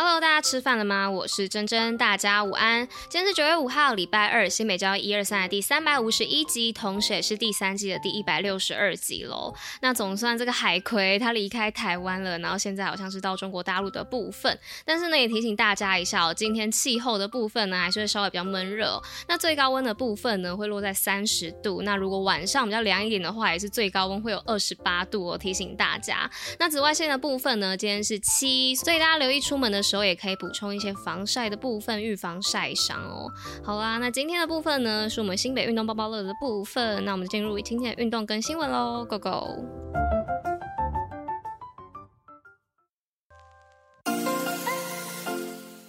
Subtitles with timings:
[0.00, 1.10] Hello，大家吃饭了吗？
[1.10, 2.86] 我是珍珍，大家午安。
[3.10, 9.52] 今天是九月五号，礼拜二，新北教育一二三的第三百五十一集，同时也是第三季的第一百六十二集喽。
[9.80, 14.56] 那总算这个海葵它离开台湾了，然后现在好像是到中国大陆的部分。
[14.84, 19.02] 但是呢，也提醒大家一下哦，今天气候的部分呢，还是会稍微比较闷热。
[19.26, 21.82] 那最高温的部分呢，会落在三十度。
[21.82, 26.30] 那如果晚上比较凉一点的话，也是最高温会有二十八度哦，提醒大家。
[26.60, 33.26] 那紫外线的部分呢，今天是七，所以大家留意出门的时候也可以补充一些防晒的部分，预防晒伤哦。
[33.64, 37.02] 好啦，那今天的部分呢，是我们新北运动包包乐的部分。
[37.06, 39.64] 那我们进入今天的运动跟新闻喽，Go Go！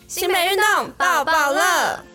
[0.07, 2.09] 新北运动抱抱乐。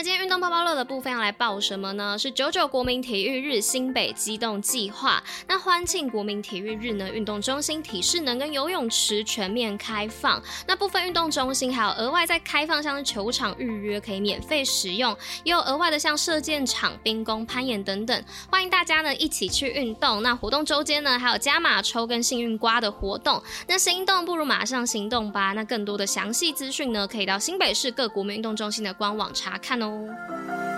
[0.00, 2.18] 那今天运动报报乐的部分要来报什么呢？
[2.18, 5.22] 是九九国民体育日新北机动计划。
[5.46, 10.42] 那欢庆国民体育日呢，运动中心体适能跟游泳池全面开放。
[10.66, 20.22] 那部分运动中心还有额外在开放，像是球场预约可以免费使用，也有额外的像射箭场、冰宫、攀岩等等，欢迎大家呢一起去运动。
[20.22, 23.42] 那活动周间呢，还有加码抽跟幸运刮的活动。
[23.68, 25.52] 那心动不如马上行动吧！
[25.52, 29.89] 那更多的详细资讯呢，可以到新北市各国民运动中心的官网查看哦。
[29.90, 30.69] Tchau!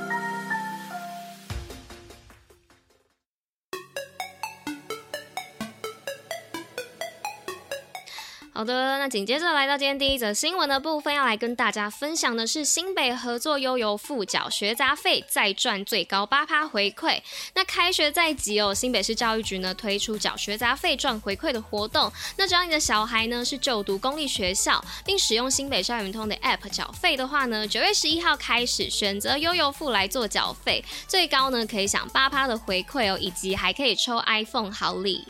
[8.63, 17.21] 好的，那紧接着来到今天第一则新闻的部分，要来跟大家分享的是新北合作悠游付缴学杂费再赚最高八趴回馈。
[17.57, 22.13] 那开学在即哦，新北市教育局呢推出缴学杂费赚回馈的活动。
[22.37, 35.27] 那只要你的小孩呢是就读公立学校，并使用新北校园通的 App 缴费的话呢，九月十一号开始选择悠游付来做缴费，最高呢可以享八趴的回馈哦，以及还可以抽 iPhone 好礼。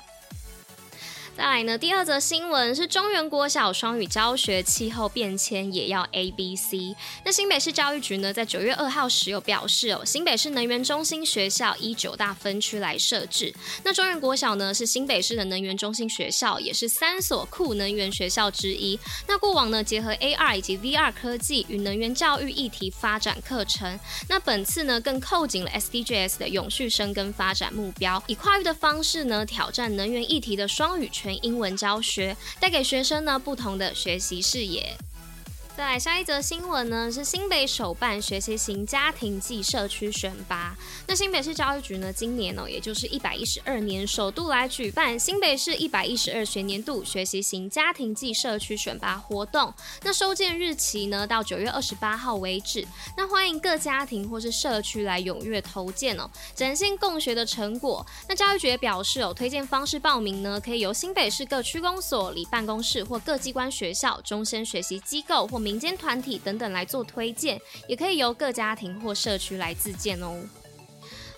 [1.34, 6.94] 再来呢，第二则新闻是中原国小双语教学，气候变迁也要 A B C。
[7.24, 13.52] 那新北市教育局呢，在九月二号时有表示哦，新北市能源中心学校依九大分区来设置。
[13.82, 19.00] 那中原国小呢，是新北市的能源中心学校，也是三所酷能源学校之一。
[19.26, 23.98] 那过往呢，结合 AR 以及 VR 科技与能源教育议题发展课程。
[24.28, 34.96] 那本次呢，更扣紧了 SDGs 的永续生根发展目标，以跨域的方式呢，挑战能源议题的双语全英文教学，带给学生呢不同的学习视野。
[35.82, 40.76] 再来下一则新闻呢，是新北首办学习型家庭暨社区选拔。
[41.08, 49.74] 那新北市教育局呢，今年哦，也就是一百一十二年，首度来举办新北市一百一十二学年度学习型家庭暨社区选拔活动。
[50.04, 52.86] 那收件日期呢，到九月二十八号为止。
[53.16, 58.06] 那欢迎各家庭或是社区来踊跃投件哦，展现共学的成果。
[58.28, 70.36] 那教育局也表示哦，推荐方式报名呢，可以由新北市各区公所、里办公室或各机关学校、终身学习机构或民民间团体等等来做推荐，也可以由各家庭或社区来自荐哦。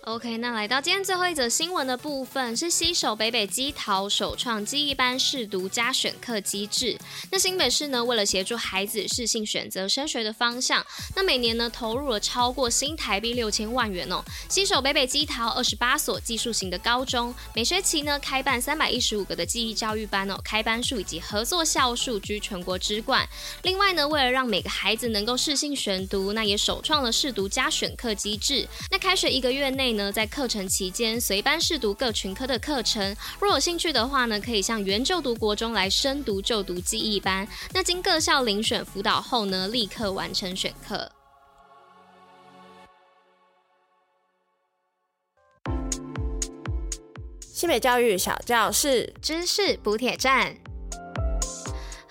[0.07, 6.95] OK，那来到今天最后一则新闻的部分，是西手北北基桃首创记忆班试读加选课机制。
[7.33, 10.85] 那新北市呢，为了协助孩子适性选择升学的方向，
[11.17, 14.23] 那每年呢投入了超过新台币六千万元哦。
[14.51, 23.27] 西手北北基桃二十八所技术型的高中，每学期呢开办三百一十五个的记忆教育班哦，开班数以及合作校数居全国之冠。
[23.63, 28.69] 另外呢，为了让每个孩子能够适性选读，那也首创了试读加选课机制。
[28.91, 37.47] 那开学一个月内呢，在课程期间随班试读各群科的课程，若有兴趣的话呢，可以向原就读国中来深读就读记忆班。
[37.73, 41.11] 那经各校遴选辅导后呢，立刻完成选课。
[47.41, 50.57] 新北教育小教室，知识补铁站。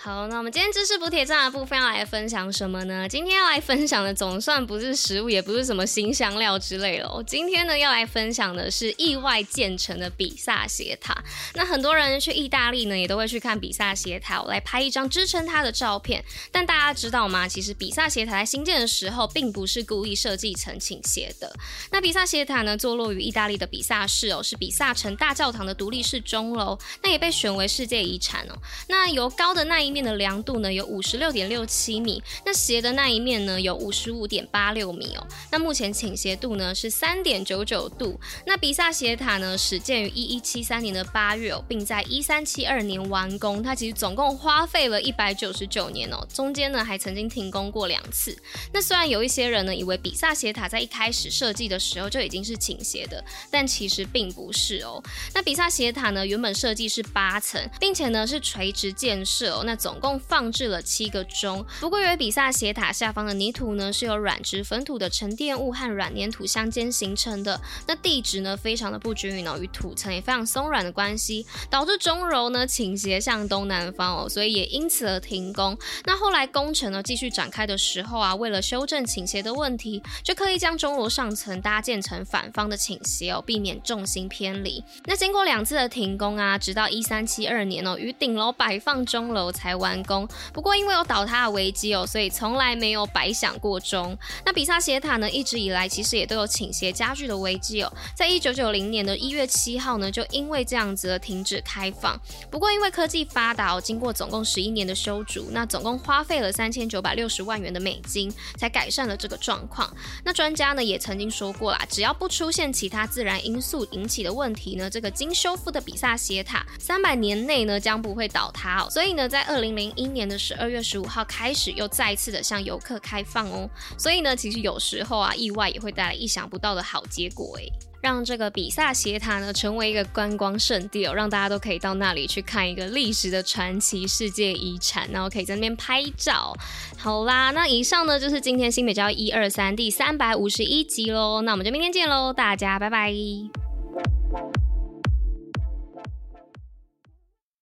[0.06, 3.08] 好，那我们今天知识补铁站的部分要来分享什么呢？
[3.08, 7.24] 今天要来分享的总算不是食物，也不是什么新香料之类的哦。
[7.26, 11.24] 今天呢要来分享的是意外建成的比萨斜塔。
[11.54, 16.22] 那很多人去意大利呢，也都会去看比萨斜塔，我来拍一张支撑它的照片。
[16.52, 17.48] 但大家知道吗？
[17.48, 21.50] 其实比萨斜塔在兴建的时候，并不是故意设计成倾斜的。
[21.92, 28.58] 那比萨斜塔呢，坐落于意大利的比萨市哦，是比萨城大教堂的独立式钟楼，那也被选为世界遗产哦。
[28.90, 35.26] 那由高的那一面的量度呢有五十六点六七米，那斜的那一面呢有五十五点八六米哦。
[35.52, 38.20] 那目前倾斜度呢是三点九九度。
[38.46, 43.62] 那比萨斜塔呢始建于一一七三年的八月哦，并在一三七二年完工。
[43.62, 48.36] 它其实总共花费了一百九十九年哦，中间呢还曾经停工过两次。
[48.74, 55.02] 那虽然有一些人呢以为比萨斜塔在一开始设计的时候就已经是倾斜的，但其实并不是哦。
[55.34, 59.64] 那比萨斜塔呢原本设计是八层，并且呢是垂直建设哦。
[59.66, 61.66] 那总共放置了七个钟。
[61.82, 75.78] 不过，由于比萨斜塔下方的泥土呢是由软质粉土的沉淀物和软黏土相间形成的，那地质呢非常的不均匀哦，与土层也非常松软的关系，导致钟楼呢倾斜向东南方哦，所以也因此而停工。
[76.06, 84.82] 那后来工程呢继续展开的时候啊，为了修正倾斜的问题，就刻意将钟楼上层搭建成反方的倾斜哦，避免重心偏离。
[85.04, 90.28] 那经过两次的停工啊，直到一三七二年哦，与顶楼摆放钟楼才完工。
[90.54, 94.18] 不过因为有倒塌的危机哦，所以从来没有白响过钟。
[94.46, 97.92] 那比萨斜塔呢，一直以来其实也都有倾斜加剧的危机哦。
[98.16, 102.20] 在一九九零年的一月七号呢，就因为这样子而停止开放。
[102.50, 109.92] 不过因为科技发达哦，经过总共十一年的修筑，那总共花费了三千九百六十万元的美金，才改善了这个状况。
[110.24, 118.90] 那专家呢也曾经说过啦，只要不出现其他自然因素引起的问题呢，这个经修复的比萨斜塔三百年内呢将不会倒塌哦。
[118.90, 123.68] 所以呢，在二零零一年的十二月十五号开始，又再次的向游客开放哦。
[123.98, 127.72] 所以呢，其实有时候啊，意外也会带来意想不到的好结果诶，
[128.02, 136.54] 让这个比萨斜塔呢成为一个观光胜地哦，让大家都可以到那里去看一个历史的传奇世界遗产，然后可以在那边拍照。
[136.98, 143.63] 好啦，那以上呢就是今天新北教一二三第三百五十一集喽，那我们就明天见喽，大家拜拜。